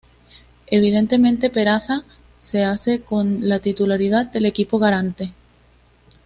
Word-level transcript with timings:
Evidentemente, 0.65 1.51
Peraza 1.51 2.01
se 2.39 2.63
hace 2.63 3.03
con 3.03 3.47
la 3.47 3.59
titularidad 3.59 4.25
del 4.25 4.47
equipo 4.47 4.79
granate. 4.79 5.35